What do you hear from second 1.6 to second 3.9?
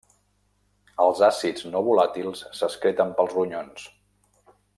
no volàtils s'excreten pels ronyons.